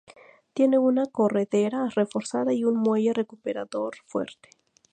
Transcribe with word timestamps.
Tiene 0.55 0.79
una 0.79 1.05
corredera 1.05 1.87
reforzada 1.95 2.53
y 2.53 2.63
un 2.63 2.75
muelle 2.79 3.13
recuperador 3.13 3.97
fuerte. 4.07 4.49